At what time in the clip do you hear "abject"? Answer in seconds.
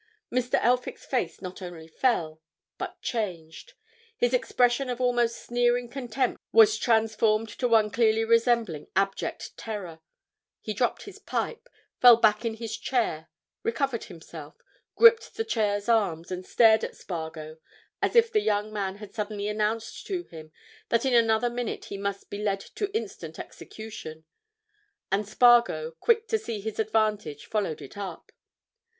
8.95-9.55